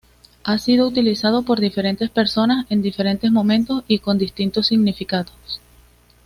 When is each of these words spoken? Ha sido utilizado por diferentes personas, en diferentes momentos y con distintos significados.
Ha 0.45 0.57
sido 0.57 0.87
utilizado 0.87 1.43
por 1.43 1.59
diferentes 1.59 2.09
personas, 2.09 2.65
en 2.71 2.81
diferentes 2.81 3.31
momentos 3.31 3.83
y 3.87 3.99
con 3.99 4.17
distintos 4.17 4.65
significados. 4.65 5.61